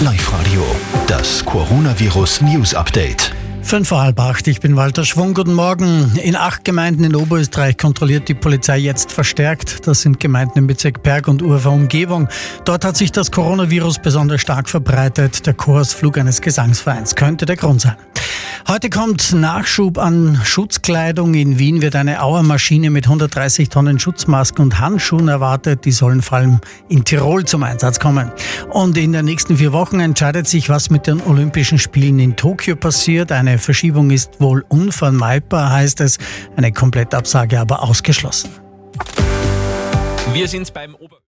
Live 0.00 0.32
Radio, 0.32 0.64
das 1.08 1.44
Coronavirus 1.44 2.42
News 2.42 2.72
Update. 2.72 3.34
Fünf 3.62 3.88
vor 3.88 4.00
halb 4.00 4.20
acht, 4.20 4.46
ich 4.46 4.60
bin 4.60 4.76
Walter 4.76 5.04
Schwung, 5.04 5.34
guten 5.34 5.54
Morgen. 5.54 6.12
In 6.22 6.36
acht 6.36 6.64
Gemeinden 6.64 7.02
in 7.02 7.16
Oberösterreich 7.16 7.76
kontrolliert 7.76 8.28
die 8.28 8.34
Polizei 8.34 8.78
jetzt 8.78 9.10
verstärkt. 9.10 9.88
Das 9.88 10.02
sind 10.02 10.20
Gemeinden 10.20 10.56
im 10.56 10.66
Bezirk 10.68 11.02
Berg 11.02 11.26
und 11.26 11.42
Urfer 11.42 11.72
Umgebung. 11.72 12.28
Dort 12.64 12.84
hat 12.84 12.96
sich 12.96 13.10
das 13.10 13.32
Coronavirus 13.32 13.98
besonders 13.98 14.40
stark 14.40 14.68
verbreitet. 14.68 15.44
Der 15.48 15.54
Chorsflug 15.54 16.16
eines 16.16 16.40
Gesangsvereins 16.42 17.16
könnte 17.16 17.44
der 17.44 17.56
Grund 17.56 17.80
sein. 17.80 17.96
Heute 18.70 18.90
kommt 18.90 19.32
Nachschub 19.32 19.96
an 19.96 20.38
Schutzkleidung. 20.44 21.32
In 21.32 21.58
Wien 21.58 21.80
wird 21.80 21.96
eine 21.96 22.22
Auermaschine 22.22 22.90
mit 22.90 23.06
130 23.06 23.70
Tonnen 23.70 23.98
Schutzmasken 23.98 24.62
und 24.62 24.78
Handschuhen 24.78 25.28
erwartet. 25.28 25.86
Die 25.86 25.90
sollen 25.90 26.20
vor 26.20 26.36
allem 26.36 26.60
in 26.90 27.02
Tirol 27.02 27.46
zum 27.46 27.62
Einsatz 27.62 27.98
kommen. 27.98 28.30
Und 28.68 28.98
in 28.98 29.14
den 29.14 29.24
nächsten 29.24 29.56
vier 29.56 29.72
Wochen 29.72 30.00
entscheidet 30.00 30.46
sich, 30.46 30.68
was 30.68 30.90
mit 30.90 31.06
den 31.06 31.22
Olympischen 31.22 31.78
Spielen 31.78 32.18
in 32.18 32.36
Tokio 32.36 32.76
passiert. 32.76 33.32
Eine 33.32 33.56
Verschiebung 33.56 34.10
ist 34.10 34.38
wohl 34.38 34.62
unvermeidbar, 34.68 35.72
heißt 35.72 36.02
es. 36.02 36.18
Eine 36.54 36.70
Komplettabsage 36.70 37.58
aber 37.58 37.82
ausgeschlossen. 37.82 38.50
Wir 40.34 40.46
sind 40.46 40.74
beim 40.74 40.94
Ober 40.94 41.20